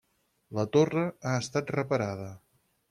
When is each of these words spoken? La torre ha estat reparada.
La 0.59 0.65
torre 0.77 1.03
ha 1.21 1.35
estat 1.43 1.71
reparada. 1.81 2.31